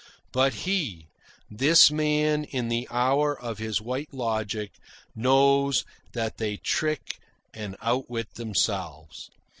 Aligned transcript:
But 0.31 0.55
he, 0.65 1.09
this 1.51 1.91
man 1.91 2.45
in 2.45 2.69
the 2.69 2.87
hour 2.89 3.39
of 3.39 3.59
his 3.59 3.79
white 3.79 4.11
logic, 4.11 4.71
knows 5.15 5.85
that 6.13 6.37
they 6.37 6.57
trick 6.57 7.19
and 7.53 7.75
outwit 7.83 8.33
themselves. 8.33 9.29